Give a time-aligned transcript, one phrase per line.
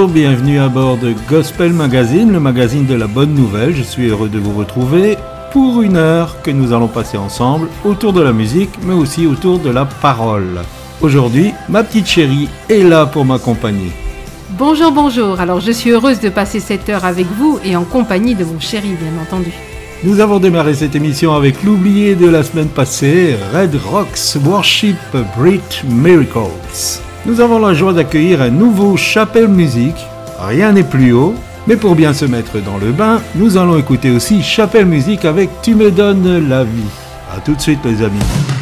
[0.00, 3.76] Bonjour, bienvenue à bord de Gospel Magazine, le magazine de la bonne nouvelle.
[3.76, 5.18] Je suis heureux de vous retrouver
[5.52, 9.58] pour une heure que nous allons passer ensemble autour de la musique, mais aussi autour
[9.58, 10.60] de la parole.
[11.02, 13.92] Aujourd'hui, ma petite chérie est là pour m'accompagner.
[14.52, 15.38] Bonjour, bonjour.
[15.38, 18.58] Alors je suis heureuse de passer cette heure avec vous et en compagnie de mon
[18.58, 19.52] chéri, bien entendu.
[20.02, 24.96] Nous avons démarré cette émission avec l'oublié de la semaine passée, Red Rocks Worship
[25.36, 30.06] Brit Miracles nous avons la joie d'accueillir un nouveau Chapelle Musique.
[30.38, 31.34] Rien n'est plus haut.
[31.66, 35.50] Mais pour bien se mettre dans le bain, nous allons écouter aussi Chapelle Musique avec
[35.62, 36.88] Tu me donnes la vie.
[37.36, 38.59] A tout de suite les amis.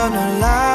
[0.00, 0.69] gonna lie.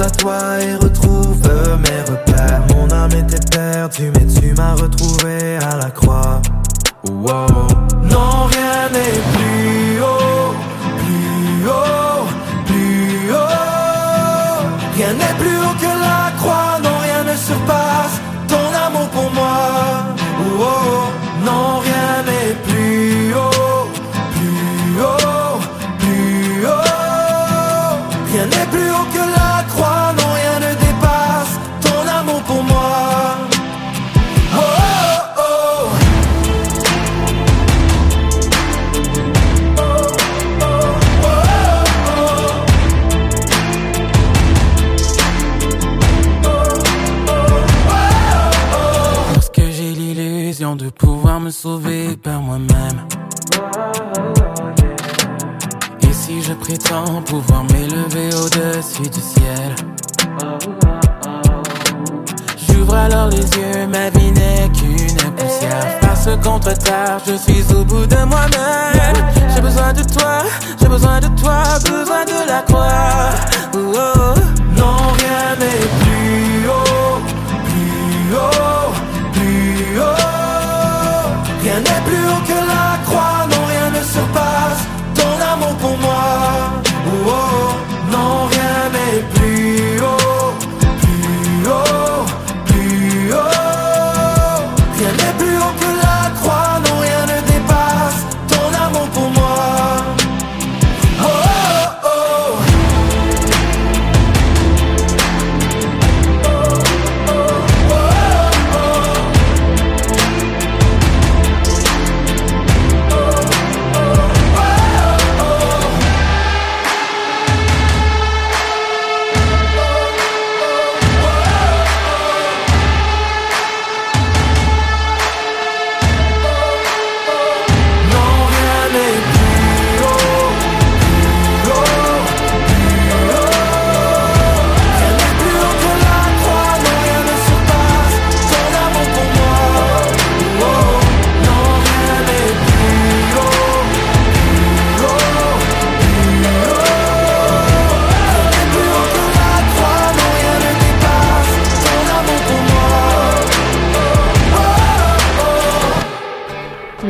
[0.00, 1.05] à toi et retrouve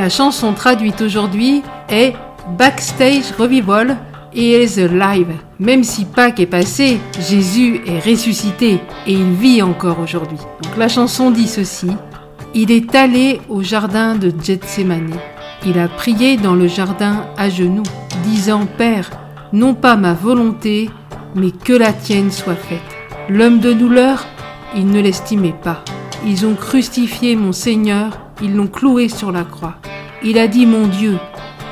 [0.07, 2.13] La chanson traduite aujourd'hui est
[2.57, 3.97] Backstage Revival
[4.33, 5.33] et is alive.
[5.59, 8.75] Même si Pâques est passé, Jésus est ressuscité
[9.09, 10.39] et il vit encore aujourd'hui.
[10.63, 11.91] Donc la chanson dit ceci
[12.55, 15.17] Il est allé au jardin de Gethsemane.
[15.67, 17.83] Il a prié dans le jardin à genoux,
[18.23, 19.11] disant Père,
[19.53, 20.89] non pas ma volonté,
[21.35, 22.79] mais que la tienne soit faite.
[23.29, 24.25] L'homme de douleur,
[24.77, 25.85] il ne l'estimait pas.
[26.25, 29.75] Ils ont crucifié mon Seigneur, ils l'ont cloué sur la croix.
[30.23, 31.18] Il a dit, mon Dieu,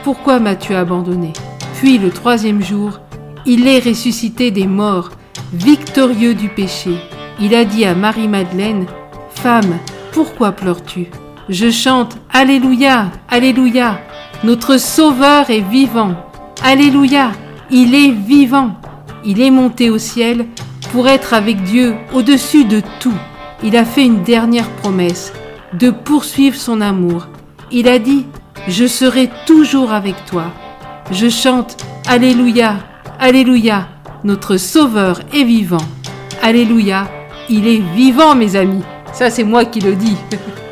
[0.02, 1.32] pourquoi m'as-tu abandonné?
[1.76, 3.00] Puis le troisième jour,
[3.46, 5.10] il est ressuscité des morts,
[5.52, 6.96] victorieux du péché.
[7.40, 8.86] Il a dit à Marie-Madeleine,
[9.30, 9.78] Femme,
[10.12, 11.06] pourquoi pleures-tu?
[11.48, 14.00] Je chante, Alléluia, Alléluia,
[14.44, 16.14] notre Sauveur est vivant.
[16.62, 17.32] Alléluia,
[17.70, 18.76] il est vivant.
[19.24, 20.46] Il est monté au ciel
[20.92, 23.14] pour être avec Dieu au-dessus de tout.
[23.62, 25.32] Il a fait une dernière promesse,
[25.72, 27.26] de poursuivre son amour.
[27.70, 28.26] Il a dit,
[28.68, 30.44] je serai toujours avec toi.
[31.10, 32.76] Je chante, Alléluia,
[33.18, 33.88] Alléluia,
[34.24, 35.84] notre Sauveur est vivant.
[36.42, 37.08] Alléluia,
[37.48, 38.82] il est vivant mes amis.
[39.12, 40.16] Ça c'est moi qui le dis.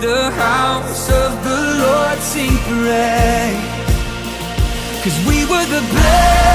[0.00, 3.58] the house of the Lord sing praise.
[5.02, 6.47] Cause we were the beggars,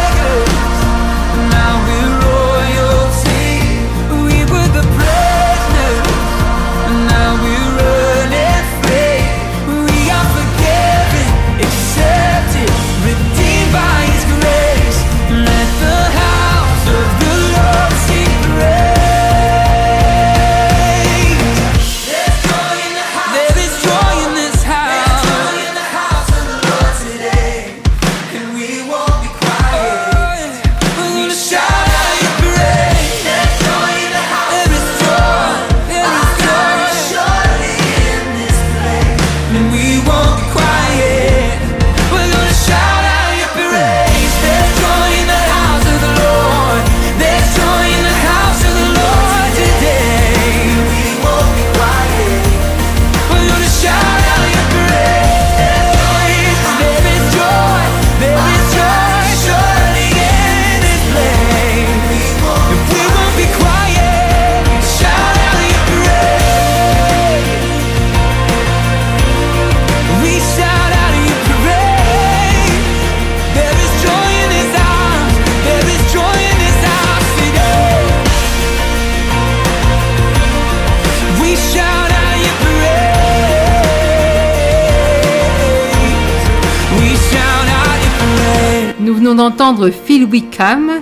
[89.49, 91.01] d'entendre Phil Wickham,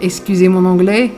[0.00, 1.10] excusez mon anglais,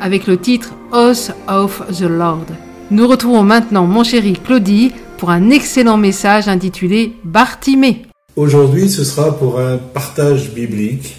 [0.00, 2.46] avec le titre House of the Lord.
[2.90, 8.06] Nous retrouvons maintenant mon chéri Claudie pour un excellent message intitulé Bartimée.
[8.34, 11.16] Aujourd'hui, ce sera pour un partage biblique.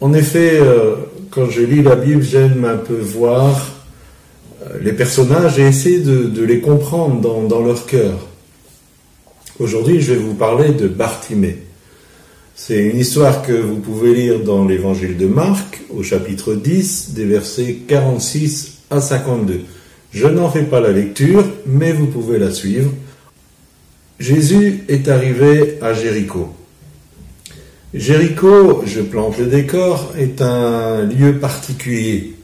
[0.00, 0.94] En effet, euh,
[1.30, 3.60] quand je lis la Bible, j'aime un peu voir
[4.62, 8.16] euh, les personnages et essayer de, les comprendre dans, dans leur cœur.
[9.60, 11.67] Aujourd'hui, je vais vous parler de Bartimée.
[12.60, 17.24] C'est une histoire que vous pouvez lire dans l'évangile de Marc, au chapitre 10, des
[17.24, 19.60] versets 46 à 52.
[20.10, 22.90] Je n'en fais pas la lecture, mais vous pouvez la suivre.
[24.18, 26.52] Jésus est arrivé à Jéricho.
[27.94, 32.34] Jéricho, je plante le décor, est un lieu particulier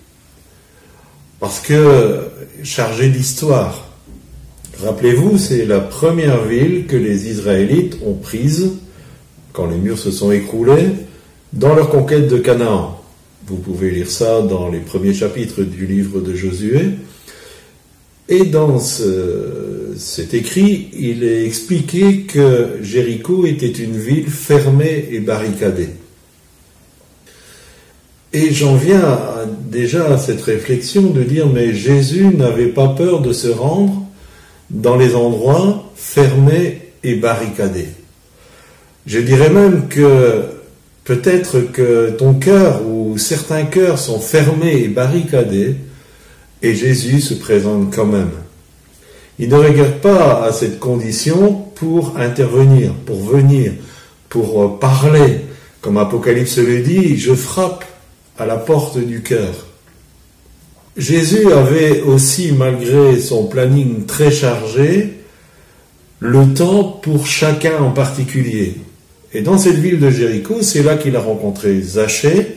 [1.41, 2.21] parce que
[2.63, 3.89] chargé d'histoire.
[4.81, 8.75] Rappelez-vous, c'est la première ville que les Israélites ont prise
[9.55, 10.89] quand les murs se sont écroulés
[11.55, 13.01] dans leur conquête de Canaan.
[13.47, 16.81] Vous pouvez lire ça dans les premiers chapitres du livre de Josué.
[18.29, 25.21] Et dans ce- cet écrit, il est expliqué que Jéricho était une ville fermée et
[25.21, 25.91] barricadée.
[28.33, 29.19] Et j'en viens
[29.71, 34.03] déjà à cette réflexion de dire, mais Jésus n'avait pas peur de se rendre
[34.71, 37.87] dans les endroits fermés et barricadés.
[39.07, 40.43] Je dirais même que
[41.05, 45.77] peut-être que ton cœur ou certains cœurs sont fermés et barricadés
[46.63, 48.31] et Jésus se présente quand même.
[49.39, 53.73] Il ne regarde pas à cette condition pour intervenir, pour venir,
[54.29, 55.41] pour euh, parler.
[55.83, 57.85] Comme Apocalypse le dit, je frappe
[58.39, 59.67] à la porte du cœur.
[60.97, 65.15] Jésus avait aussi, malgré son planning très chargé,
[66.21, 68.77] le temps pour chacun en particulier.
[69.35, 72.57] Et dans cette ville de Jéricho, c'est là qu'il a rencontré Zachée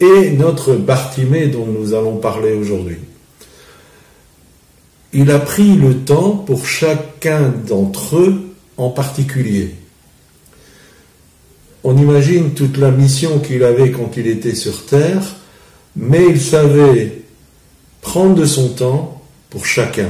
[0.00, 2.96] et notre Bartimée dont nous allons parler aujourd'hui.
[5.12, 9.74] Il a pris le temps pour chacun d'entre eux en particulier.
[11.84, 15.36] On imagine toute la mission qu'il avait quand il était sur Terre,
[15.94, 17.22] mais il savait
[18.00, 20.08] prendre de son temps pour chacun.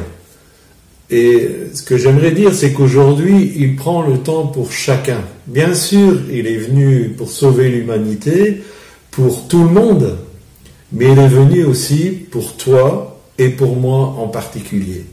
[1.13, 5.21] Et ce que j'aimerais dire, c'est qu'aujourd'hui, il prend le temps pour chacun.
[5.47, 8.63] Bien sûr, il est venu pour sauver l'humanité,
[9.11, 10.17] pour tout le monde,
[10.91, 15.05] mais il est venu aussi pour toi et pour moi en particulier.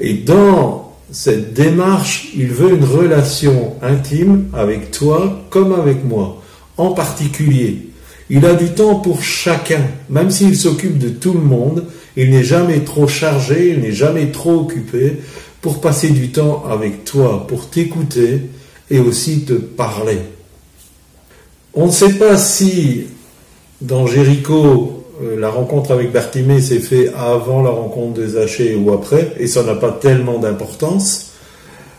[0.00, 6.42] Et dans cette démarche, il veut une relation intime avec toi comme avec moi,
[6.76, 7.91] en particulier.
[8.34, 11.84] Il a du temps pour chacun, même s'il s'occupe de tout le monde,
[12.16, 15.18] il n'est jamais trop chargé, il n'est jamais trop occupé
[15.60, 18.40] pour passer du temps avec toi, pour t'écouter
[18.90, 20.16] et aussi te parler.
[21.74, 23.04] On ne sait pas si
[23.82, 28.94] dans Jéricho, euh, la rencontre avec Bartimée s'est faite avant la rencontre de Zachée ou
[28.94, 31.32] après, et ça n'a pas tellement d'importance.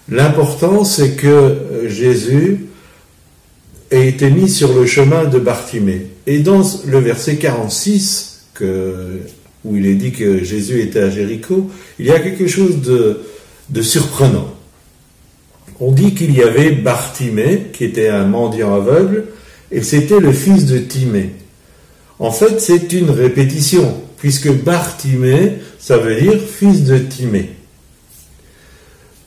[0.09, 2.69] L'important, c'est que euh, Jésus
[3.93, 6.07] ait été mis sur le chemin de Bartimée.
[6.25, 9.19] Et dans le verset 46, que,
[9.63, 13.21] où il est dit que Jésus était à Jéricho, il y a quelque chose de,
[13.69, 14.53] de surprenant.
[15.79, 19.25] On dit qu'il y avait Bartimée, qui était un mendiant aveugle,
[19.71, 21.31] et c'était le fils de Timée.
[22.19, 27.49] En fait, c'est une répétition, puisque Bartimée, ça veut dire fils de Timée.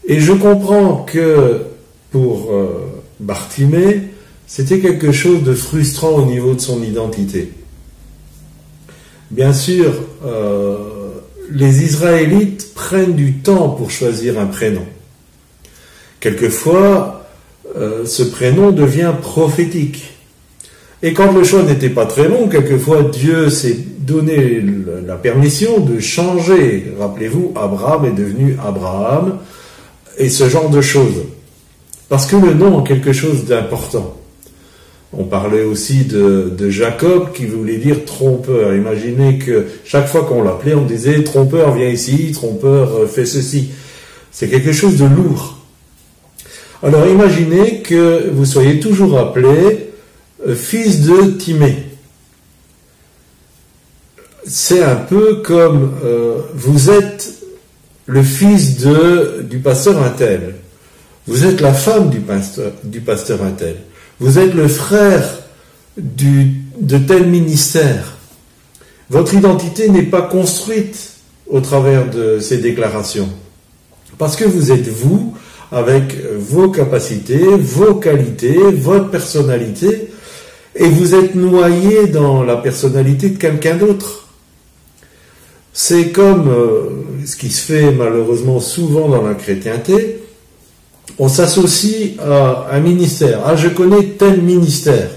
[0.06, 1.62] Et je comprends que
[2.12, 4.02] pour euh, Bartimée,
[4.46, 7.50] c'était quelque chose de frustrant au niveau de son identité.
[9.30, 9.92] Bien sûr,
[10.24, 10.76] euh,
[11.50, 14.86] les Israélites prennent du temps pour choisir un prénom.
[16.20, 17.26] Quelquefois,
[17.76, 20.12] euh, ce prénom devient prophétique.
[21.02, 24.62] Et quand le choix n'était pas très long, quelquefois Dieu s'est donné
[25.06, 26.94] la permission de changer.
[26.98, 29.38] Rappelez-vous, Abraham est devenu Abraham,
[30.16, 31.24] et ce genre de choses.
[32.08, 34.16] Parce que le nom a quelque chose d'important.
[35.18, 38.74] On parlait aussi de, Jacob qui voulait dire trompeur.
[38.74, 43.70] Imaginez que chaque fois qu'on l'appelait, on disait trompeur, viens ici, trompeur, euh, fais ceci.
[44.30, 45.56] C'est quelque chose de lourd.
[46.82, 49.88] Alors imaginez que vous soyez toujours appelé
[50.46, 51.84] euh, fils de Timée.
[54.46, 57.32] C'est un peu comme euh, vous êtes
[58.04, 60.56] le fils du pasteur Intel.
[61.26, 63.40] Vous êtes la femme du pasteur, du pasteur.
[64.18, 65.42] Vous êtes le frère
[65.98, 68.16] de tel ministère.
[69.10, 71.12] Votre identité n'est pas construite
[71.48, 73.28] au travers de ces déclarations.
[74.18, 75.34] Parce que vous êtes vous,
[75.70, 80.08] avec vos capacités, vos qualités, votre personnalité,
[80.74, 84.28] et vous êtes noyé dans la personnalité de quelqu'un d'autre.
[85.72, 90.22] C'est comme euh, ce qui se fait malheureusement souvent dans la chrétienté,
[91.18, 93.40] on s'associe à un ministère.
[93.44, 95.08] Ah, je connais tel ministère.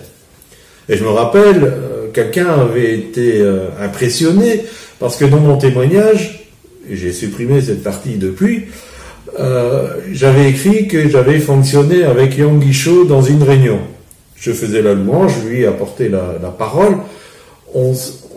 [0.87, 4.65] Et je me rappelle, euh, quelqu'un avait été euh, impressionné
[4.99, 6.47] parce que dans mon témoignage,
[6.89, 8.65] j'ai supprimé cette partie depuis,
[9.39, 13.79] euh, j'avais écrit que j'avais fonctionné avec Yang Guichot dans une réunion.
[14.35, 16.97] Je faisais la louange, je lui apportais la, la parole.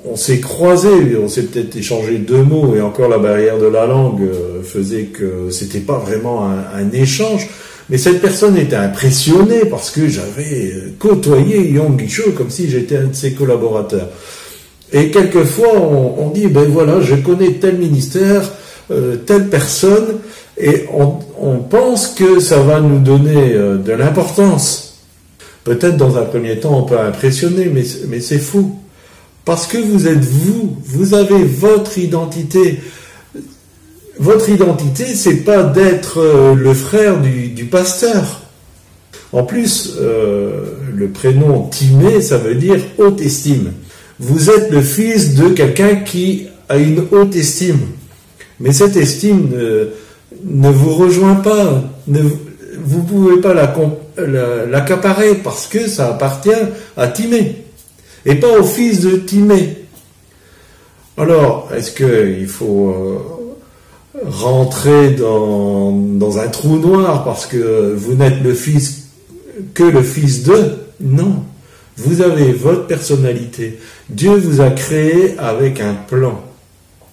[0.04, 3.86] On s'est croisés, on s'est peut-être échangé deux mots, et encore la barrière de la
[3.86, 7.48] langue euh, faisait que c'était pas vraiment un, échange.
[7.88, 13.08] Mais cette personne était impressionnée parce que j'avais côtoyé Yang Guichot comme si j'étais un
[13.08, 14.08] de ses collaborateurs.
[14.92, 18.42] Et quelquefois, on, dit, ben voilà, je connais tel ministère,
[18.90, 20.18] euh, telle personne,
[20.58, 25.00] et on, pense que ça va nous donner euh, de l'importance.
[25.64, 28.81] Peut-être dans un premier temps, on peut impressionner, mais c'est fou.
[29.44, 32.80] Parce que vous êtes vous, vous avez votre identité.
[34.18, 38.42] Votre identité, c'est pas d'être euh, le frère du, pasteur.
[39.32, 43.72] En plus, euh, le prénom Timée, ça veut dire haute estime.
[44.20, 47.80] Vous êtes le fils de quelqu'un qui a une haute estime.
[48.60, 49.48] Mais cette estime
[50.44, 51.82] ne, vous rejoint pas.
[52.06, 53.74] Vous ne pouvez pas la,
[54.18, 56.50] la- l'accaparer parce que ça appartient
[56.96, 57.56] à Timée
[58.24, 59.78] et pas au fils de Timée.
[61.16, 63.18] Alors, est-ce qu'il faut euh,
[64.26, 69.08] rentrer dans, dans un trou noir parce que vous n'êtes le fils
[69.74, 70.76] que le fils de?
[71.00, 71.42] Non.
[71.96, 73.78] Vous avez votre personnalité.
[74.08, 76.40] Dieu vous a créé avec un plan.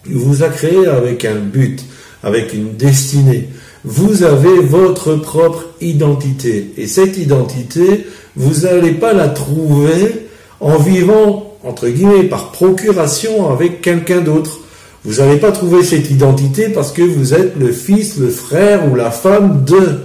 [0.06, 1.84] Il vous a créé avec un but,
[2.24, 3.50] avec une destinée.
[3.84, 6.72] Vous avez votre propre identité.
[6.78, 10.29] Et cette identité, vous n'allez pas la trouver
[10.60, 14.60] en vivant, entre guillemets, par procuration avec quelqu'un d'autre.
[15.06, 18.96] Vous n'allez pas trouver cette identité parce que vous êtes le fils, le frère ou
[18.96, 20.00] la femme de.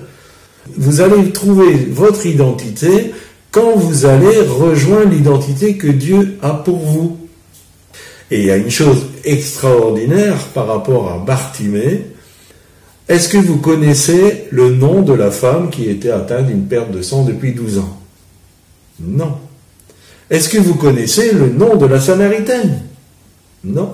[0.77, 3.13] Vous allez trouver votre identité
[3.51, 7.19] quand vous allez rejoindre l'identité que Dieu a pour vous.
[8.31, 12.07] Et il y a une chose extraordinaire par rapport à Bartimée.
[13.09, 17.03] Est-ce que vous connaissez le nom de la femme qui était atteinte d'une perte de
[17.03, 18.01] sang depuis 12 ans?
[19.01, 19.35] Non.
[20.31, 22.83] Est-ce que vous connaissez le nom de la Samaritaine?
[23.63, 23.93] Non.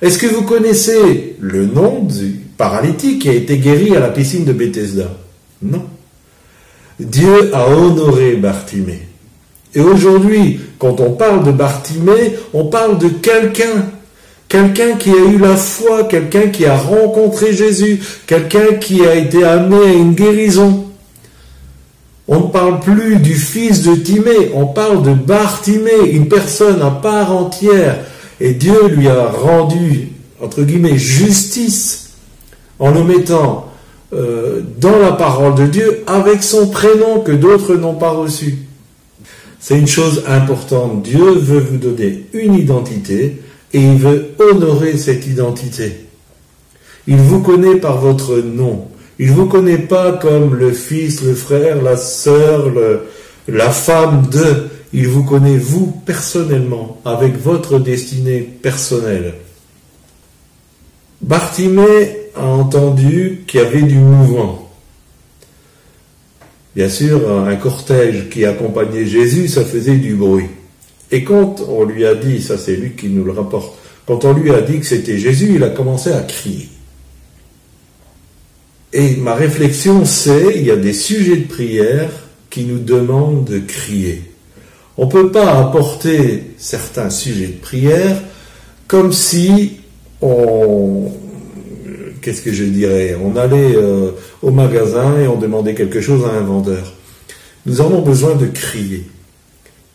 [0.00, 4.44] Est-ce que vous connaissez le nom du paralytique qui a été guéri à la piscine
[4.44, 5.10] de Bethesda?
[5.62, 5.84] Non.
[6.98, 9.02] Dieu a honoré Bartimée.
[9.74, 13.86] Et aujourd'hui, quand on parle de Bartimée, on parle de quelqu'un.
[14.48, 19.44] Quelqu'un qui a eu la foi, quelqu'un qui a rencontré Jésus, quelqu'un qui a été
[19.44, 20.89] amené à une guérison.
[22.28, 26.90] On ne parle plus du fils de Timée, on parle de Bartimée, une personne à
[26.90, 27.98] part entière.
[28.40, 32.10] Et Dieu lui a rendu, entre guillemets, justice
[32.78, 33.70] en le mettant
[34.12, 38.58] euh, dans la parole de Dieu avec son prénom que d'autres n'ont pas reçu.
[39.60, 41.02] C'est une chose importante.
[41.02, 46.06] Dieu veut vous donner une identité et il veut honorer cette identité.
[47.06, 48.88] Il vous connaît par votre nom.
[49.22, 52.72] Il ne vous connaît pas comme le fils, le frère, la sœur,
[53.46, 54.68] la femme de.
[54.94, 59.34] Il vous connaît vous personnellement, avec votre destinée personnelle.
[61.20, 64.70] Bartimée a entendu qu'il y avait du mouvement.
[66.74, 70.46] Bien sûr, un cortège qui accompagnait Jésus, ça faisait du bruit.
[71.10, 73.74] Et quand on lui a dit, ça c'est lui qui nous le rapporte,
[74.06, 76.70] quand on lui a dit que c'était Jésus, il a commencé à crier.
[78.92, 82.10] Et ma réflexion, c'est, il y a des sujets de prière
[82.50, 84.22] qui nous demandent de crier.
[84.96, 88.16] On ne peut pas apporter certains sujets de prière
[88.88, 89.78] comme si
[90.20, 91.12] on,
[92.20, 94.10] qu'est-ce que je dirais, on allait euh,
[94.42, 96.94] au magasin et on demandait quelque chose à un vendeur.
[97.66, 99.04] Nous avons besoin de crier.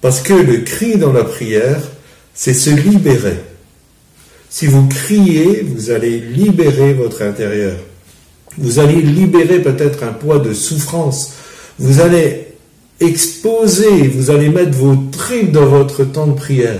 [0.01, 1.81] Parce que le cri dans la prière,
[2.33, 3.39] c'est se libérer.
[4.49, 7.75] Si vous criez, vous allez libérer votre intérieur.
[8.57, 11.33] Vous allez libérer peut-être un poids de souffrance.
[11.79, 12.47] Vous allez
[12.99, 16.79] exposer, vous allez mettre vos tripes dans votre temps de prière.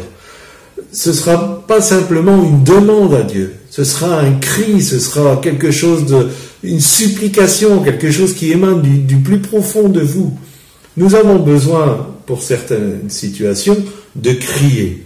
[0.92, 3.56] Ce sera pas simplement une demande à Dieu.
[3.70, 6.30] Ce sera un cri, ce sera quelque chose de,
[6.64, 10.38] une supplication, quelque chose qui émane du, plus profond de vous.
[10.98, 13.78] Nous avons besoin, pour certaines situations,
[14.16, 15.04] de crier.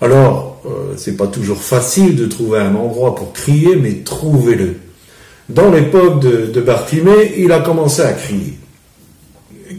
[0.00, 4.76] Alors, euh, c'est pas toujours facile de trouver un endroit pour crier, mais trouvez-le.
[5.54, 6.64] Dans l'époque de, de
[7.36, 8.54] il a commencé à crier.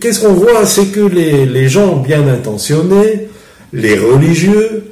[0.01, 3.29] Qu'est-ce qu'on voit C'est que les, gens bien intentionnés,
[3.71, 4.91] les religieux,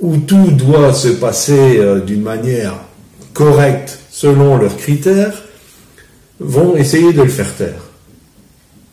[0.00, 2.74] où tout doit se passer euh, d'une manière
[3.34, 5.42] correcte selon leurs critères,
[6.40, 7.82] vont essayer de le faire taire.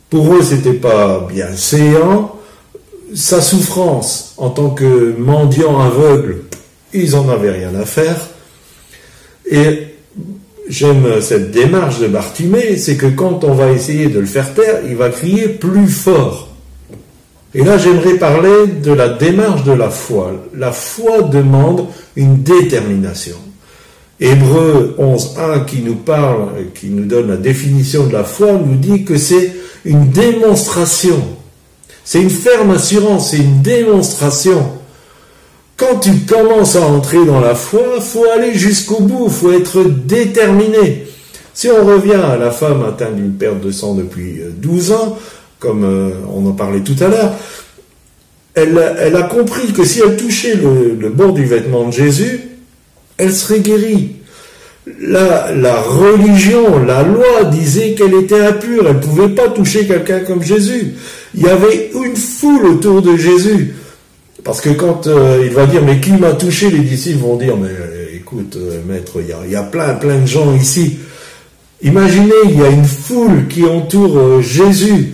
[0.09, 2.35] Pour eux, c'était pas bien séant.
[3.15, 6.43] Sa souffrance en tant que mendiant aveugle,
[6.93, 8.17] ils en avaient rien à faire.
[9.49, 9.92] Et
[10.67, 14.81] j'aime cette démarche de Bartimée, c'est que quand on va essayer de le faire taire,
[14.87, 16.49] il va crier plus fort.
[17.55, 20.31] Et là, j'aimerais parler de la démarche de la foi.
[20.55, 23.35] La foi demande une détermination.
[24.19, 29.03] Hébreu 11.1 qui nous parle, qui nous donne la définition de la foi, nous dit
[29.03, 29.51] que c'est
[29.85, 31.21] une démonstration.
[32.03, 34.63] C'est une ferme assurance, c'est une démonstration.
[35.77, 41.07] Quand tu commences à entrer dans la foi, faut aller jusqu'au bout, faut être déterminé.
[41.53, 45.17] Si on revient à la femme atteinte d'une perte de sang depuis 12 ans,
[45.59, 47.33] comme euh, on en parlait tout à l'heure,
[48.55, 52.41] elle, a compris que si elle touchait le, le, bord du vêtement de Jésus,
[53.17, 54.17] elle serait guérie.
[54.99, 60.19] La, la religion, la loi disait qu'elle était impure, elle ne pouvait pas toucher quelqu'un
[60.19, 60.93] comme Jésus.
[61.33, 63.73] Il y avait une foule autour de Jésus.
[64.43, 67.55] Parce que quand euh, il va dire, mais qui m'a touché, les disciples vont dire,
[67.55, 70.97] mais euh, écoute, euh, maître, il y, a, plein, plein de gens ici.
[71.81, 75.13] Imaginez, il y a une foule qui entoure Jésus.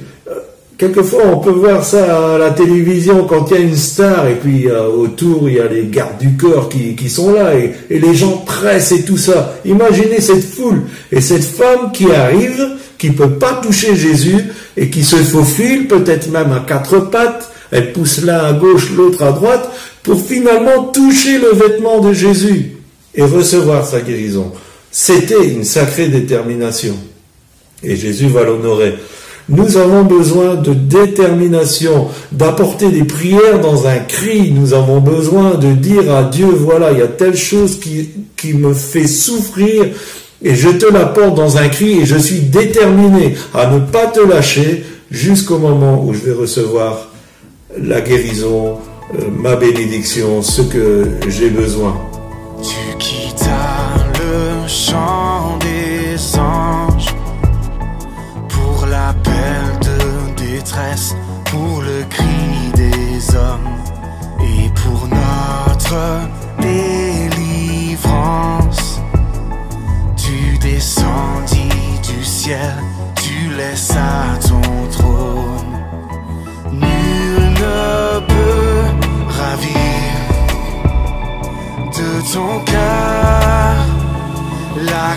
[0.78, 4.36] Quelquefois, on peut voir ça à la télévision quand il y a une star et
[4.36, 8.00] puis autour, il y a les gardes du corps qui, qui sont là et, et
[8.00, 9.56] les gens pressent et tout ça.
[9.66, 12.66] Imaginez cette foule et cette femme qui arrive,
[12.98, 14.46] qui peut pas toucher Jésus
[14.78, 17.50] et qui se faufile peut-être même à quatre pattes.
[17.72, 19.70] Elle pousse l'un à gauche, l'autre à droite
[20.04, 22.78] pour finalement toucher le vêtement de Jésus
[23.16, 24.52] et recevoir sa guérison.
[24.92, 26.96] C'était une sacrée détermination.
[27.84, 28.96] Et Jésus va l'honorer.
[29.48, 34.52] Nous avons besoin de détermination, d'apporter des prières dans un cri.
[34.52, 38.54] Nous avons besoin de dire à Dieu, voilà, il y a telle chose qui, qui
[38.54, 39.88] me fait souffrir
[40.42, 44.20] et je te l'apporte dans un cri et je suis déterminé à ne pas te
[44.22, 47.09] lâcher jusqu'au moment où je vais recevoir
[47.78, 48.80] la guérison,
[49.14, 51.96] euh, ma bénédiction, ce que j'ai besoin.
[52.62, 57.16] Tu quittas le chant des anges
[58.50, 59.98] pour l'appel de
[60.36, 63.78] détresse, pour le cri des hommes
[64.42, 66.28] et pour notre
[67.80, 69.00] délivrance.
[70.18, 72.76] Tu descendis du ciel,
[82.34, 83.86] ton cœur
[84.78, 85.16] la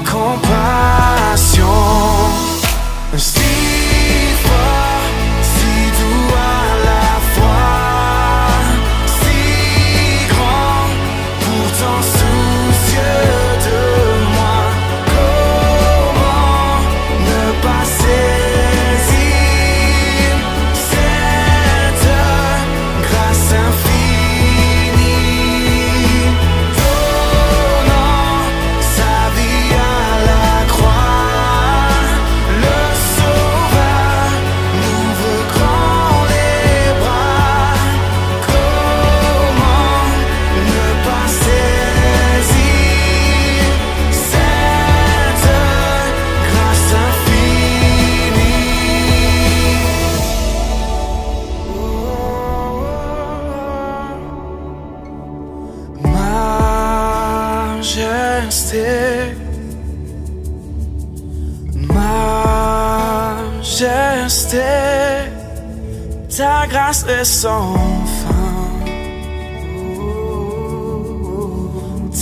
[66.92, 67.74] ta grâce est sans
[68.04, 68.84] fin.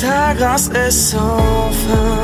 [0.00, 2.19] Ta grâce est sans fin.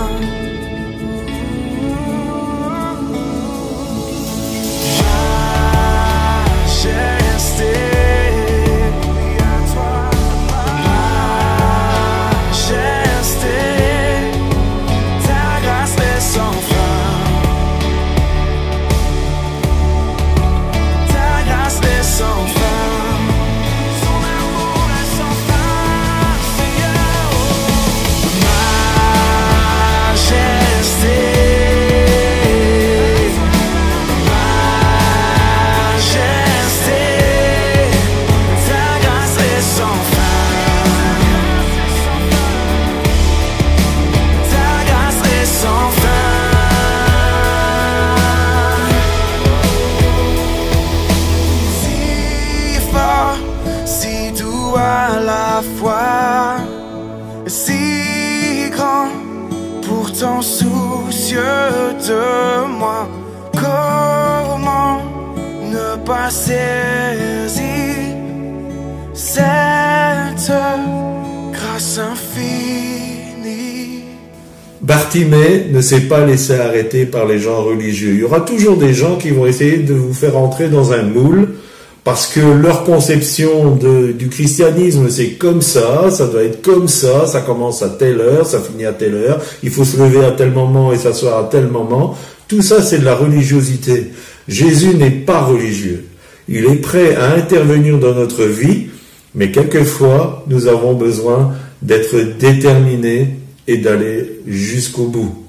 [75.86, 78.10] S'est pas laissé arrêter par les gens religieux.
[78.14, 81.02] Il y aura toujours des gens qui vont essayer de vous faire entrer dans un
[81.02, 81.50] moule
[82.02, 87.40] parce que leur conception du christianisme c'est comme ça, ça doit être comme ça, ça
[87.40, 90.50] commence à telle heure, ça finit à telle heure, il faut se lever à tel
[90.50, 92.16] moment et s'asseoir à tel moment.
[92.48, 94.12] Tout ça c'est de la religiosité.
[94.48, 96.04] Jésus n'est pas religieux.
[96.48, 98.86] Il est prêt à intervenir dans notre vie,
[99.34, 103.36] mais quelquefois nous avons besoin d'être déterminés
[103.68, 105.45] et d'aller jusqu'au bout.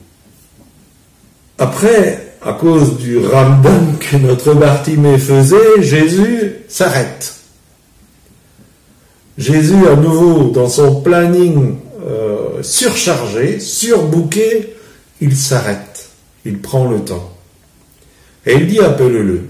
[1.60, 7.34] Après, à cause du ramadan que notre Bartimée faisait, Jésus s'arrête.
[9.38, 11.78] Jésus, à nouveau, dans son planning
[12.08, 14.76] euh, surchargé, surbooké,
[15.20, 16.10] il s'arrête.
[16.46, 17.34] Il prend le temps.
[18.46, 19.42] Et il dit appelle-le.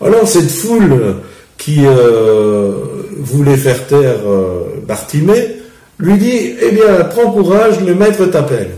[0.00, 1.16] Alors cette foule
[1.58, 2.72] qui euh,
[3.18, 5.56] voulait faire taire euh, Bartimée
[5.98, 8.70] lui dit Eh bien, prends courage, le maître t'appelle.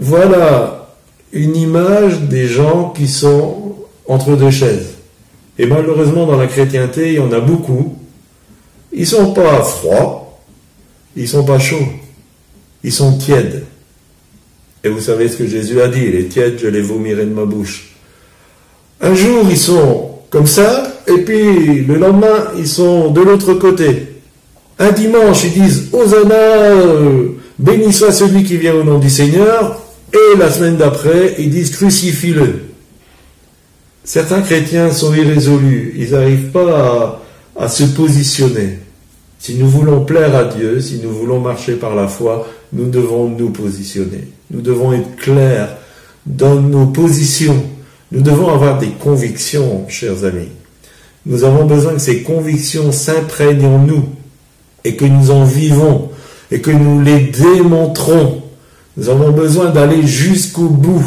[0.00, 0.85] Voilà
[1.36, 3.76] une image des gens qui sont
[4.08, 4.94] entre deux chaises.
[5.58, 7.96] Et malheureusement, dans la chrétienté, il y en a beaucoup.
[8.92, 10.38] Ils sont pas froids,
[11.14, 11.88] ils sont pas chauds,
[12.82, 13.64] ils sont tièdes.
[14.84, 17.44] Et vous savez ce que Jésus a dit, les tièdes, je les vomirai de ma
[17.44, 17.96] bouche.
[19.00, 24.08] Un jour, ils sont comme ça, et puis le lendemain, ils sont de l'autre côté.
[24.78, 27.28] Un dimanche, ils disent Hosanna, euh,
[27.58, 29.82] béni soit celui qui vient au nom du Seigneur,
[30.12, 32.60] et la semaine d'après, ils disent crucifie-le.
[34.04, 37.20] Certains chrétiens sont irrésolus, ils n'arrivent pas
[37.56, 38.78] à, à se positionner.
[39.38, 43.28] Si nous voulons plaire à Dieu, si nous voulons marcher par la foi, nous devons
[43.28, 44.28] nous positionner.
[44.50, 45.76] Nous devons être clairs
[46.24, 47.62] dans nos positions.
[48.12, 50.48] Nous devons avoir des convictions, chers amis.
[51.26, 54.04] Nous avons besoin que ces convictions s'imprègnent en nous
[54.84, 56.10] et que nous en vivons
[56.50, 58.42] et que nous les démontrons.
[58.96, 61.04] Nous avons besoin d'aller jusqu'au bout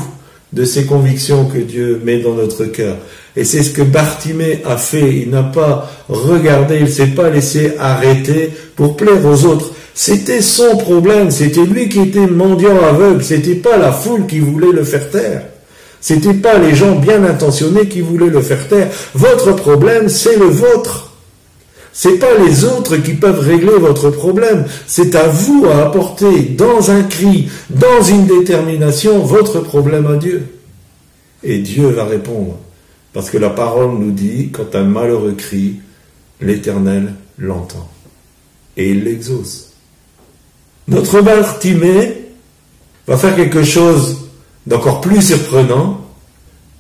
[0.53, 2.97] de ces convictions que Dieu met dans notre cœur.
[3.35, 5.21] Et c'est ce que Bartimée a fait.
[5.21, 9.71] Il n'a pas regardé, il ne s'est pas laissé arrêter pour plaire aux autres.
[9.93, 14.71] C'était son problème, c'était lui qui était mendiant aveugle, c'était pas la foule qui voulait
[14.71, 15.43] le faire taire.
[15.99, 18.87] C'était pas les gens bien intentionnés qui voulaient le faire taire.
[19.13, 21.09] Votre problème, c'est le vôtre.
[21.91, 24.65] C'est pas les autres qui peuvent régler votre problème.
[24.87, 30.45] C'est à vous à apporter dans un cri, dans une détermination, votre problème à Dieu.
[31.43, 32.57] Et Dieu va répondre.
[33.13, 35.79] Parce que la parole nous dit, quand un malheureux crie,
[36.41, 37.89] l'Éternel l'entend.
[38.77, 39.71] Et il l'exauce.
[40.87, 42.25] Notre Bartimée
[43.07, 44.29] va faire quelque chose
[44.65, 46.01] d'encore plus surprenant.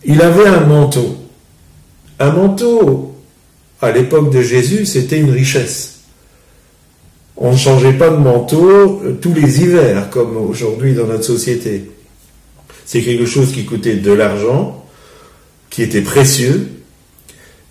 [0.05, 1.17] Il avait un manteau.
[2.19, 3.08] Un manteau,
[3.81, 5.99] à l'époque de Jésus, c'était une richesse.
[7.37, 11.89] On ne changeait pas de manteau tous les hivers, comme aujourd'hui dans notre société.
[12.85, 14.85] C'est quelque chose qui coûtait de l'argent,
[15.69, 16.67] qui était précieux.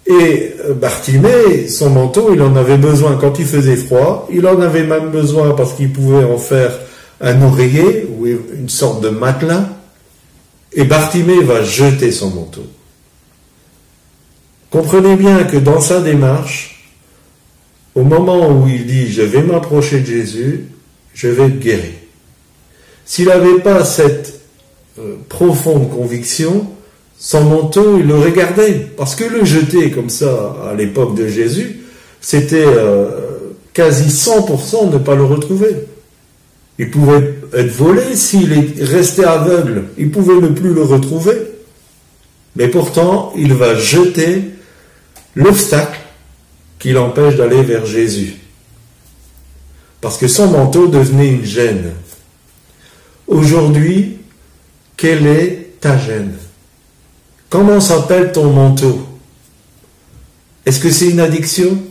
[0.06, 4.26] Et Bartimée, son manteau, il en avait besoin quand il faisait froid.
[4.32, 6.78] Il en avait même besoin parce qu'il pouvait en faire
[7.20, 9.68] un oreiller ou une sorte de matelas.
[10.72, 12.64] Et Bartimée va jeter son manteau.
[14.70, 16.92] Comprenez bien que dans sa démarche,
[17.94, 20.64] au moment où il dit je vais m'approcher de Jésus,
[21.14, 21.92] je vais être guéri.
[23.04, 24.40] S'il n'avait pas cette
[24.98, 26.66] euh, profonde conviction,
[27.18, 28.86] son manteau, il le regardait.
[28.96, 31.80] Parce que le jeter comme ça à l'époque de Jésus,
[32.20, 33.08] c'était euh,
[33.72, 35.74] quasi 100% de ne pas le retrouver.
[36.78, 39.84] Il pouvait être volé s'il est resté aveugle.
[39.96, 41.36] Il pouvait ne plus le retrouver.
[42.54, 44.42] Mais pourtant, il va jeter
[45.38, 46.00] l'obstacle
[46.80, 48.34] qui l'empêche d'aller vers Jésus.
[50.00, 51.92] Parce que son manteau devenait une gêne.
[53.28, 54.18] Aujourd'hui,
[54.96, 56.34] quelle est ta gêne?
[57.48, 59.06] Comment s'appelle ton manteau?
[60.66, 61.82] Est-ce que c'est une addiction?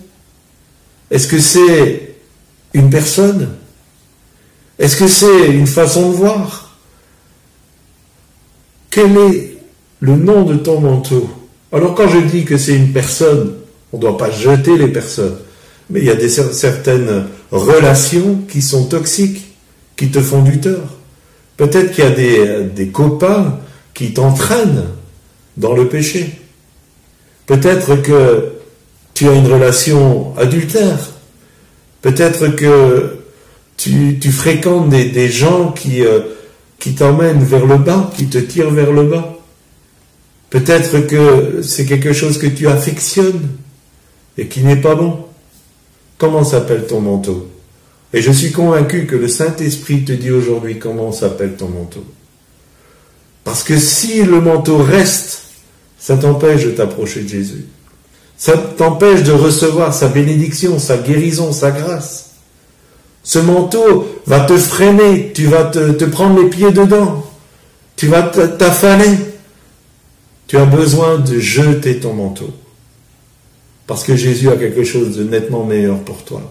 [1.10, 2.16] Est-ce que c'est
[2.74, 3.56] une personne?
[4.78, 6.78] Est-ce que c'est une façon de voir?
[8.90, 9.58] Quel est
[10.02, 11.37] le nom de ton manteau?
[11.72, 13.54] Alors quand je dis que c'est une personne,
[13.92, 15.38] on ne doit pas jeter les personnes,
[15.90, 19.54] mais il y a des, certaines relations qui sont toxiques,
[19.96, 20.98] qui te font du tort.
[21.58, 23.60] Peut-être qu'il y a des, copains
[23.94, 24.86] qui t'entraînent
[25.58, 26.40] dans le péché.
[27.48, 28.52] Peut-être que
[29.14, 31.00] tu as une relation adultère.
[32.02, 33.18] Peut-être que
[33.76, 36.20] tu, fréquentes des, gens euh,
[36.80, 39.37] qui t'emmènent vers le bas, qui te tirent vers le bas.
[40.50, 43.50] Peut-être que c'est quelque chose que tu affectionnes
[44.38, 45.26] et qui n'est pas bon.
[46.18, 47.50] Comment s'appelle ton manteau?
[48.14, 52.06] Et je suis convaincu que le Saint-Esprit te dit aujourd'hui comment s'appelle ton manteau.
[53.44, 55.48] Parce que si le manteau reste
[56.00, 57.66] ça t'empêche de t'approcher de Jésus.
[58.38, 62.32] Ça t'empêche de recevoir sa bénédiction, sa guérison, sa grâce.
[63.24, 67.26] Ce manteau va te freiner, tu vas te, te prendre les pieds dedans,
[67.96, 69.18] tu vas t'affaler.
[70.48, 72.50] Tu as besoin de jeter ton manteau.
[73.86, 76.42] Parce que Jésus a quelque chose de nettement meilleur pour toi.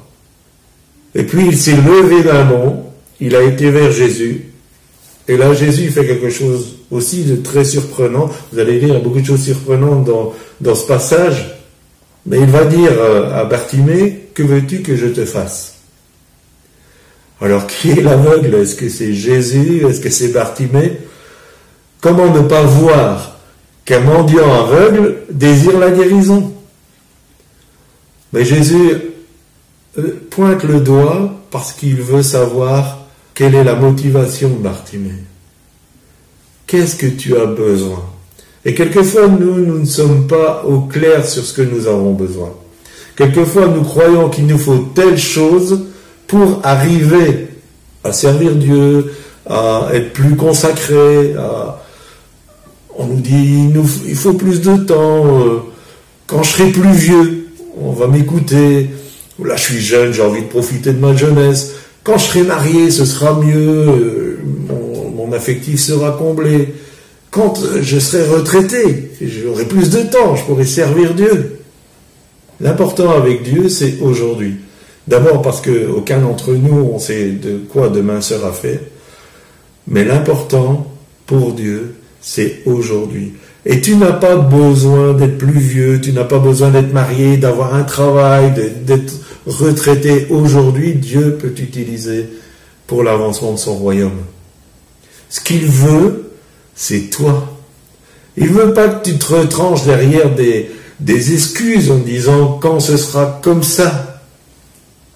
[1.15, 2.85] Et puis il s'est levé d'un bond,
[3.21, 4.53] il a été vers Jésus,
[5.29, 8.31] et là Jésus fait quelque chose aussi de très surprenant.
[8.53, 11.59] Vous allez lire beaucoup de choses surprenantes dans, dans ce passage.
[12.27, 12.93] Mais il va dire
[13.35, 15.75] à Bartimée, que veux-tu que je te fasse?
[17.41, 18.55] Alors, qui est l'aveugle?
[18.55, 19.87] Est-ce que c'est Jésus?
[19.87, 20.93] Est-ce que c'est Bartimée?
[22.01, 23.36] Comment ne pas voir
[23.87, 26.53] qu'un mendiant aveugle désire la guérison
[28.33, 28.93] Mais Jésus
[29.99, 32.99] euh, pointe le doigt parce qu'il veut savoir
[33.35, 35.23] quelle est la motivation de Bartimée.
[36.67, 38.03] Qu'est-ce que tu as besoin?
[38.65, 42.51] Et quelquefois, nous, nous ne sommes pas au clair sur ce que nous avons besoin.
[43.15, 45.85] Quelquefois, nous croyons qu'il nous faut telle chose
[46.27, 47.49] pour arriver
[48.03, 49.13] à servir Dieu,
[49.49, 51.35] à être plus consacré.
[51.35, 51.83] à-
[52.99, 53.69] On nous dit
[54.07, 55.27] il, faut plus de temps.
[55.27, 55.59] euh,
[56.27, 57.49] Quand je serai plus vieux,
[57.81, 58.89] on va m'écouter.
[59.45, 61.73] Là, je suis jeune, j'ai envie de profiter de ma jeunesse.
[62.05, 63.55] Quand je serai marié, ce sera mieux.
[63.89, 64.39] euh,
[64.69, 66.75] Mon, mon affectif sera comblé.
[67.31, 71.59] Quand euh, je serai retraité, j'aurai plus de temps, je pourrai servir Dieu.
[72.61, 74.57] L'important avec Dieu, c'est aujourd'hui.
[75.07, 78.81] D'abord parce que aucun d'entre nous, on sait de quoi demain sera fait.
[79.87, 80.87] Mais l'important
[81.27, 83.33] pour Dieu, c'est aujourd'hui.
[83.65, 87.75] Et tu n'as pas besoin d'être plus vieux, tu n'as pas besoin d'être marié, d'avoir
[87.75, 88.53] un travail,
[88.85, 89.15] d'être-
[89.47, 90.27] retraité.
[90.31, 92.29] Aujourd'hui, Dieu peut t'utiliser
[92.89, 94.19] pour l'avancement de son royaume.
[95.29, 96.31] Ce qu'il veut,
[96.75, 97.53] c'est toi.
[98.37, 102.97] Il veut pas que tu te retranches derrière des, des excuses en disant quand ce
[102.97, 104.21] sera comme ça.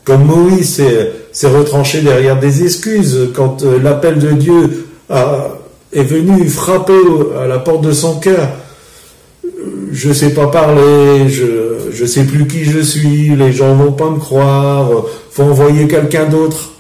[0.05, 5.49] Comme Moïse s'est s'est retranché derrière des excuses quand euh, l'appel de Dieu a-
[5.93, 7.03] est venu frapper
[7.39, 8.49] à la porte de son cœur.
[9.93, 14.11] Je sais pas parler, je je sais plus qui je suis, les gens vont pas
[14.11, 14.91] me croire,
[15.31, 16.73] faut envoyer quelqu'un d'autre.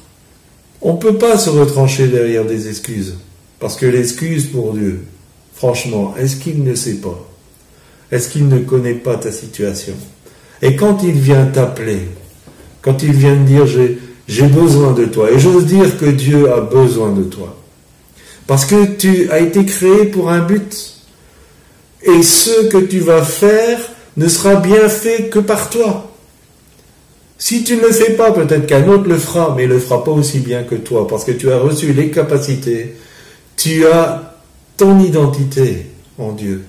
[0.82, 3.16] On peut pas se retrancher derrière des excuses
[3.58, 5.00] parce que l'excuse pour Dieu,
[5.54, 7.28] franchement, est-ce qu'il ne sait pas?
[8.10, 9.94] Est-ce qu'il ne connaît pas ta situation?
[10.62, 12.08] Et quand il vient t'appeler,
[12.82, 17.12] quand il vient dire j'ai besoin de toi, et j'ose dire que Dieu a besoin
[17.12, 17.59] de toi,
[18.50, 20.96] parce que tu as été créé pour un but,
[22.02, 23.78] et ce que tu vas faire
[24.16, 26.10] ne sera bien fait que par toi.
[27.38, 29.78] Si tu ne le fais pas, peut-être qu'un autre le fera, mais il ne le
[29.78, 32.96] fera pas aussi bien que toi, parce que tu as reçu les capacités,
[33.56, 34.34] tu as
[34.76, 35.86] ton identité
[36.18, 36.64] en Dieu.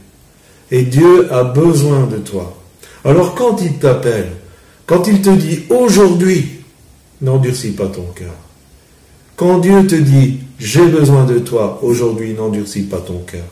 [0.69, 2.61] Et Dieu a besoin de toi.
[3.03, 4.29] Alors quand il t'appelle,
[4.86, 6.47] quand il te dit aujourd'hui,
[7.21, 8.36] n'endurcis pas ton cœur.
[9.36, 13.45] Quand Dieu te dit j'ai besoin de toi aujourd'hui, n'endurcis pas ton cœur.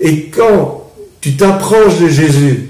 [0.00, 0.90] Et quand
[1.22, 2.68] tu t'approches de Jésus,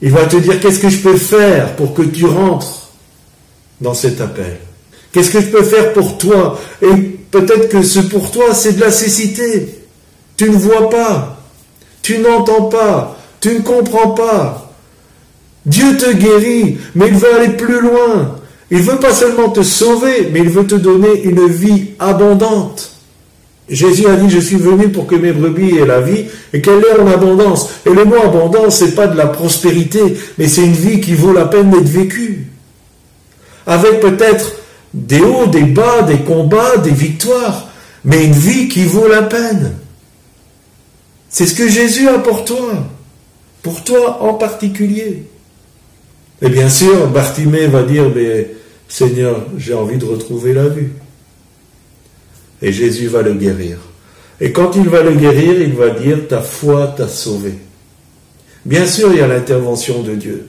[0.00, 2.88] il va te dire qu'est-ce que je peux faire pour que tu rentres
[3.80, 4.56] dans cet appel?
[5.12, 6.58] Qu'est-ce que je peux faire pour toi?
[6.80, 6.94] Et
[7.30, 9.80] peut-être que ce pour toi, c'est de la cécité.
[10.36, 11.42] Tu ne vois pas,
[12.00, 14.72] tu n'entends pas, tu ne comprends pas.
[15.66, 18.36] Dieu te guérit, mais il veut aller plus loin.
[18.70, 22.93] Il veut pas seulement te sauver, mais il veut te donner une vie abondante.
[23.68, 26.80] Jésus a dit, je suis venu pour que mes brebis aient la vie et qu'elle
[26.80, 27.70] l'ait en abondance.
[27.86, 30.00] Et le mot abondance, c'est pas de la prospérité,
[30.36, 32.46] mais c'est une vie qui vaut la peine d'être vécue.
[33.66, 34.56] Avec peut-être
[34.92, 37.70] des hauts, des bas, des combats, des victoires,
[38.04, 39.72] mais une vie qui vaut la peine.
[41.30, 42.86] C'est ce que Jésus a pour toi,
[43.62, 45.24] pour toi en particulier.
[46.42, 48.50] Et bien sûr, Bartimée va dire, mais
[48.88, 50.92] Seigneur, j'ai envie de retrouver la vue.
[52.64, 53.76] Et Jésus va le guérir.
[54.40, 57.52] Et quand il va le guérir, il va dire, ta foi t'a sauvé.
[58.64, 60.46] Bien sûr, il y a l'intervention de Dieu,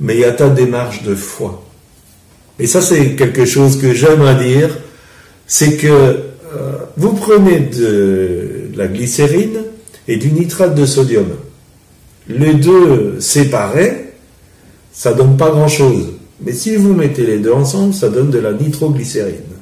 [0.00, 1.62] mais il y a ta démarche de foi.
[2.58, 4.70] Et ça, c'est quelque chose que j'aime à dire,
[5.46, 6.22] c'est que euh,
[6.96, 9.64] vous prenez de, la glycérine
[10.08, 11.28] et du nitrate de sodium.
[12.26, 14.14] Les deux séparés,
[14.92, 16.14] ça donne pas grand-chose.
[16.40, 19.53] Mais si vous mettez les deux ensemble, ça donne de la nitroglycérine,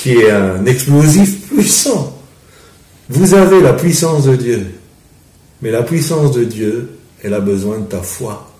[0.00, 2.18] qui est un explosif puissant.
[3.10, 4.66] Vous avez la puissance de Dieu,
[5.60, 6.88] mais la puissance de Dieu,
[7.22, 8.50] elle a besoin de ta foi.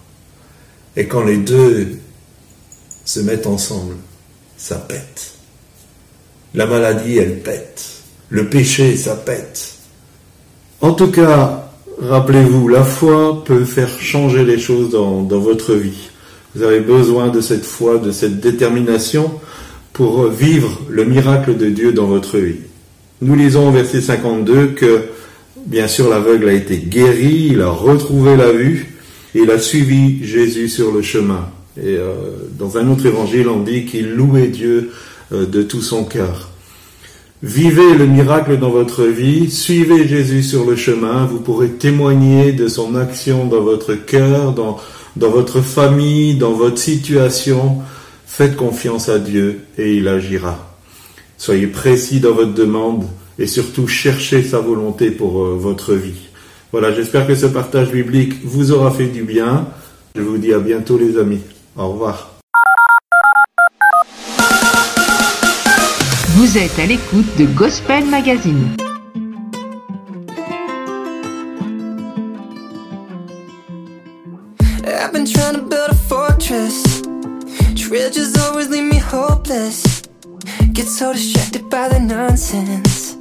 [0.97, 1.93] Et quand les deux
[3.07, 3.95] se mettent ensemble,
[4.59, 5.33] ça pète.
[6.53, 7.87] La maladie, elle pète.
[8.29, 9.77] Le péché, ça pète.
[10.83, 11.71] En tout cas,
[12.03, 16.11] rappelez-vous, la foi peut faire changer les choses dans, dans votre vie.
[16.55, 19.41] Vous avez besoin de cette foi, de cette détermination
[20.01, 22.61] pour vivre le miracle de Dieu dans votre vie.
[23.21, 25.03] Nous lisons au verset 52 que,
[25.67, 28.97] bien sûr, l'aveugle a été guéri, il a retrouvé la vue,
[29.35, 31.51] et il a suivi Jésus sur le chemin.
[31.77, 32.15] Et euh,
[32.59, 34.91] dans un autre évangile, on dit qu'il louait Dieu
[35.35, 36.49] euh, de tout son cœur.
[37.43, 42.69] Vivez le miracle dans votre vie, suivez Jésus sur le chemin, vous pourrez témoigner de
[42.69, 44.79] son action dans votre cœur, dans,
[45.17, 47.83] dans votre famille, dans votre situation.
[48.33, 50.57] Faites confiance à Dieu et il agira.
[51.37, 53.05] Soyez précis dans votre demande
[53.41, 56.29] et surtout cherchez sa volonté pour euh, votre vie.
[56.71, 59.67] Voilà, j'espère que ce partage biblique vous aura fait du bien.
[60.15, 61.41] Je vous dis à bientôt les amis.
[61.77, 62.39] Au revoir.
[66.29, 68.77] Vous êtes à l'écoute de Gospel Magazine.
[77.91, 80.03] Bridges always leave me hopeless.
[80.73, 83.15] Get so distracted by the nonsense.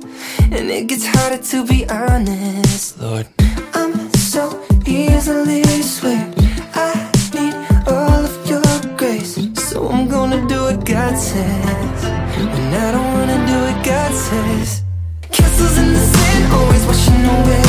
[0.51, 3.01] And it gets harder to be honest.
[3.01, 3.25] Lord.
[3.73, 6.35] I'm so easily swayed.
[6.75, 6.93] I
[7.33, 7.55] need
[7.87, 8.61] all of your
[8.95, 9.39] grace.
[9.57, 12.01] So I'm gonna do what God says.
[12.37, 14.83] When I don't wanna do what God says.
[15.31, 17.63] Castles in the sand always washing away.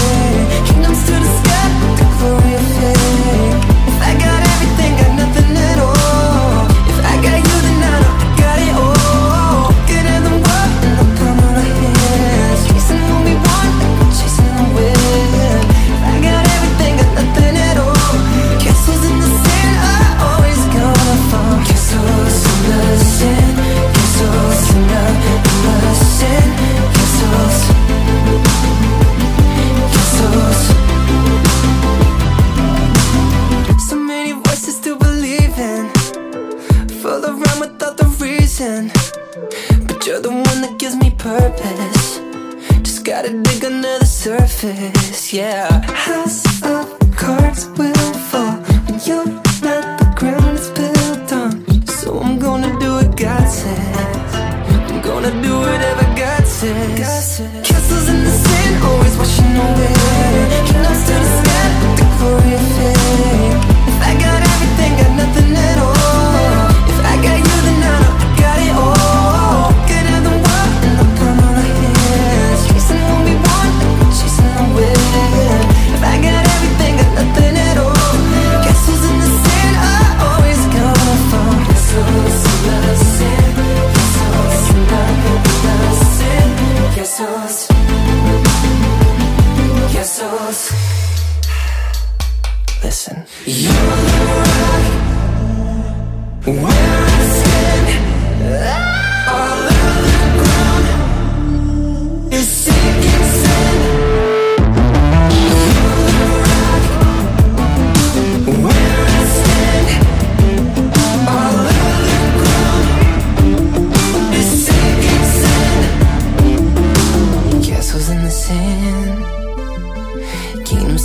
[0.69, 5.00] Kingdoms to the sky, the glory of fame If I got everything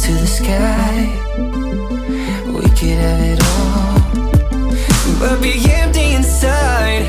[0.05, 1.09] to the sky.
[2.45, 3.97] We could have it all
[5.19, 7.05] But be empty inside.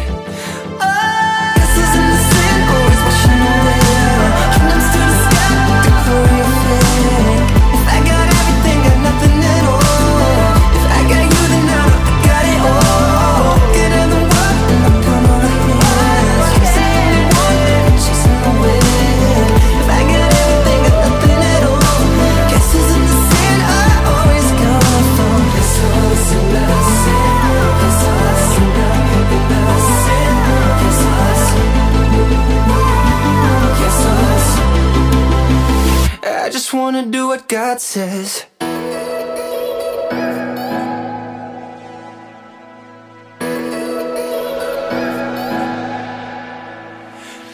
[36.76, 38.44] wanna do what God says.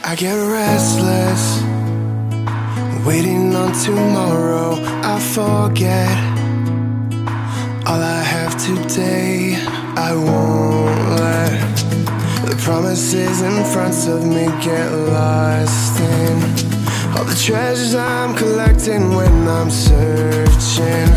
[0.04, 1.62] I get restless
[3.06, 4.74] Waiting on tomorrow.
[5.14, 6.18] I forget
[7.86, 9.54] All I have today.
[9.96, 11.60] I won't let
[12.48, 16.71] The promises in front of me get lost in
[17.14, 21.08] all the treasures I'm collecting when I'm searching.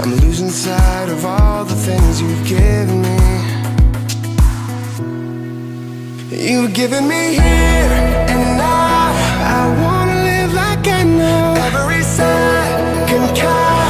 [0.00, 3.18] I'm losing sight of all the things you've given me.
[6.30, 7.90] You've given me here
[8.32, 9.12] and now.
[9.56, 11.54] I wanna live like I know.
[11.58, 13.83] Every second counts.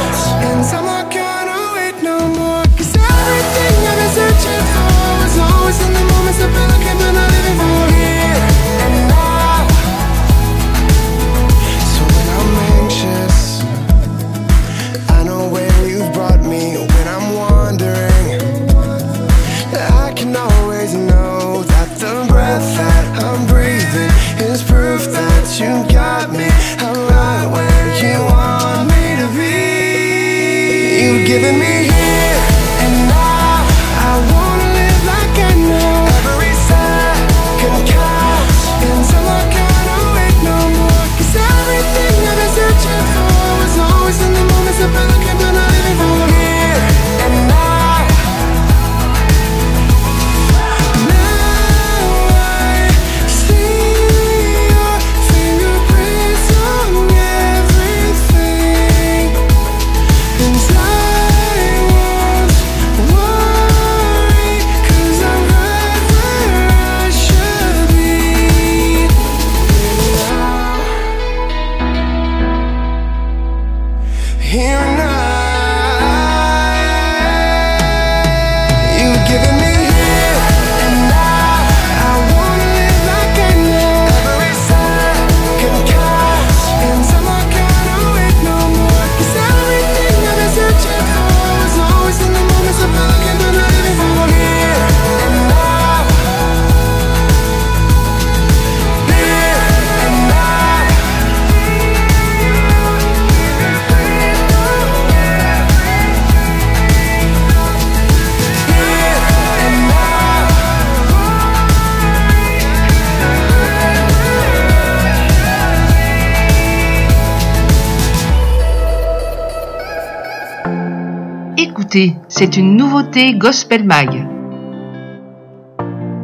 [122.37, 124.09] C'est une nouveauté Gospel Mag.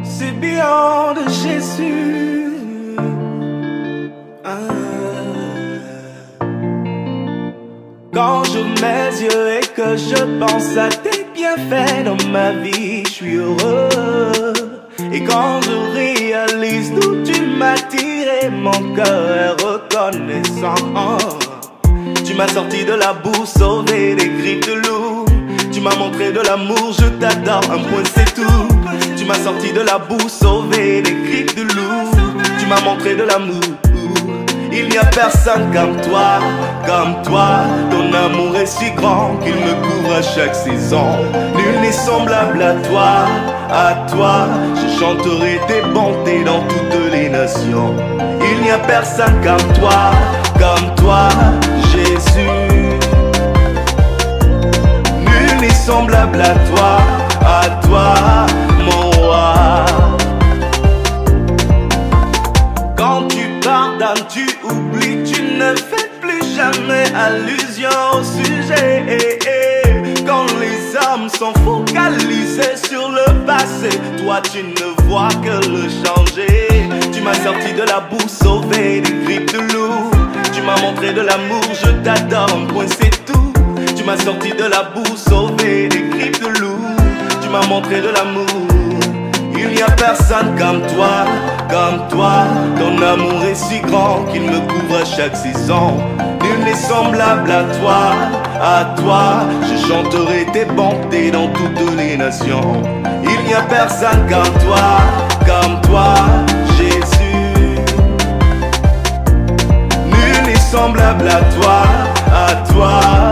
[0.03, 2.57] C'est bien de Jésus.
[4.43, 4.57] Ah.
[8.13, 13.09] Quand j'ouvre mes yeux et que je pense à tes bienfaits dans ma vie, je
[13.09, 14.53] suis heureux.
[15.13, 20.75] Et quand je réalise d'où tu m'as tiré, mon cœur est reconnaissant.
[22.25, 25.30] Tu m'as sorti de la boue, sauvé des griffes de loup.
[25.81, 28.67] Tu m'as montré de l'amour, je t'adore, un point c'est tout.
[29.17, 32.11] Tu m'as sorti de la boue, sauvé des griffes de loup.
[32.59, 33.59] Tu m'as montré de l'amour.
[34.71, 36.37] Il n'y a personne comme toi,
[36.85, 37.61] comme toi.
[37.89, 41.17] Ton amour est si grand qu'il me couvre à chaque saison.
[41.55, 43.25] Nul n'est semblable à toi,
[43.71, 44.49] à toi.
[44.75, 47.95] Je chanterai tes bontés dans toutes les nations.
[48.39, 50.11] Il n'y a personne comme toi,
[50.59, 51.29] comme toi,
[55.91, 56.91] semblable à toi,
[57.41, 58.07] à toi,
[58.85, 59.85] mon roi.
[62.95, 69.37] Quand tu pardonnes, tu oublies, tu ne fais plus jamais allusion au sujet.
[70.25, 76.89] Quand les hommes sont focalisés sur le passé, toi tu ne vois que le changer.
[77.11, 80.09] Tu m'as sorti de la boue, sauvé des griffes de loup.
[80.53, 82.51] Tu m'as montré de l'amour, je t'adore.
[84.01, 86.83] Tu m'as sorti de la boue, sauvé des griffes de loup.
[87.39, 88.47] Tu m'as montré de l'amour.
[89.55, 91.25] Il n'y a personne comme toi,
[91.69, 92.45] comme toi.
[92.79, 95.99] Ton amour est si grand qu'il me couvre à chaque saison.
[96.41, 98.13] Nul n'est semblable à toi,
[98.59, 99.23] à toi.
[99.69, 102.81] Je chanterai tes bontés dans toutes les nations.
[103.23, 104.97] Il n'y a personne comme toi,
[105.45, 106.15] comme toi,
[106.75, 107.77] Jésus.
[110.07, 111.83] Nul n'est semblable à toi,
[112.33, 113.31] à toi,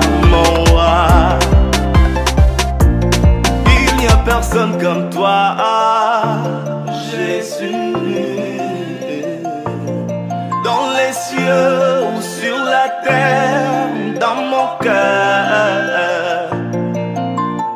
[4.40, 5.58] personne comme toi,
[7.12, 7.94] Jésus.
[10.64, 13.68] Dans les cieux ou sur la terre,
[14.18, 16.52] dans mon cœur.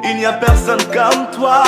[0.06, 1.64] Il n'y a personne comme toi,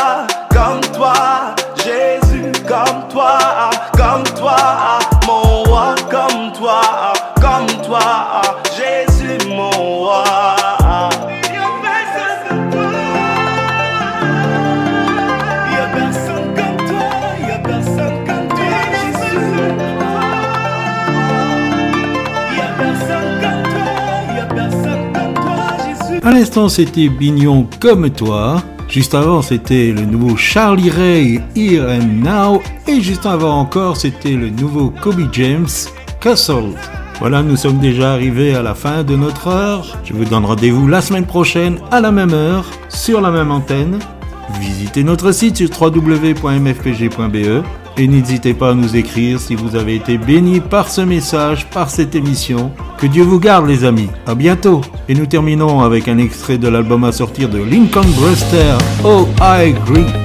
[26.35, 28.61] l'instant, c'était Bignon comme toi.
[28.89, 32.61] Juste avant, c'était le nouveau Charlie Ray, Here and Now.
[32.87, 35.67] Et juste avant encore, c'était le nouveau Kobe James,
[36.19, 36.73] Castle.
[37.19, 39.97] Voilà, nous sommes déjà arrivés à la fin de notre heure.
[40.03, 43.99] Je vous donne rendez-vous la semaine prochaine à la même heure, sur la même antenne.
[44.59, 47.63] Visitez notre site sur www.mfpg.be
[47.97, 51.89] et n'hésitez pas à nous écrire si vous avez été béni par ce message, par
[51.89, 52.71] cette émission.
[52.97, 54.09] Que Dieu vous garde les amis.
[54.25, 54.81] À bientôt.
[55.07, 59.73] Et nous terminons avec un extrait de l'album à sortir de Lincoln Brewster, Oh I
[59.75, 60.24] Agree.